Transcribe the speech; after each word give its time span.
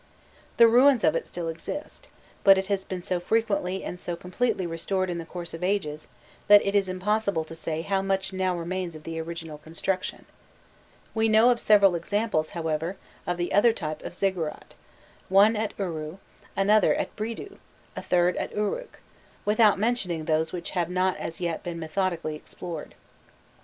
The 0.57 0.67
ruins 0.67 1.03
of 1.03 1.15
it 1.15 1.27
still 1.27 1.47
exist, 1.47 2.07
but 2.43 2.57
it 2.57 2.65
has 2.73 2.83
been 2.83 3.03
so 3.03 3.19
frequently 3.19 3.83
and 3.83 3.99
so 3.99 4.15
completely 4.15 4.65
restored 4.65 5.11
in 5.11 5.19
the 5.19 5.27
course 5.27 5.53
of 5.53 5.63
ages, 5.63 6.07
that 6.47 6.65
it 6.65 6.73
is 6.73 6.89
impossible 6.89 7.43
to 7.43 7.53
say 7.53 7.83
how 7.83 8.01
much 8.01 8.33
now 8.33 8.57
remains 8.57 8.95
of 8.95 9.03
the 9.03 9.19
original 9.21 9.59
construction. 9.59 10.25
We 11.13 11.29
know 11.29 11.51
of 11.51 11.59
several 11.59 11.93
examples, 11.93 12.49
however, 12.57 12.97
of 13.27 13.37
the 13.37 13.53
other 13.53 13.73
type 13.73 14.01
of 14.01 14.15
ziggurat 14.15 14.73
one 15.29 15.55
at 15.55 15.75
Uru, 15.77 16.17
another 16.57 16.95
at 16.95 17.15
Bridu, 17.15 17.59
a 17.95 18.01
third 18.01 18.35
at 18.37 18.55
Uruk, 18.55 19.01
without 19.45 19.77
mentioning 19.77 20.25
those 20.25 20.51
which 20.51 20.71
have 20.71 20.89
not 20.89 21.15
as 21.17 21.39
yet 21.39 21.61
been 21.61 21.77
methodically 21.77 22.35
explored. 22.35 22.95